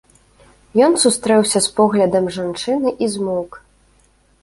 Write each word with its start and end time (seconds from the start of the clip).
Ён 0.85 0.93
сустрэўся 1.03 1.63
з 1.67 1.71
поглядам 1.81 2.25
жанчыны 2.41 2.89
і 3.03 3.15
змоўк. 3.17 3.51